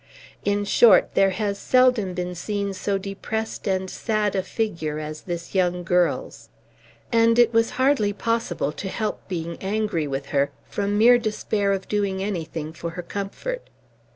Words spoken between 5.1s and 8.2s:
this young girl's; and it was hardly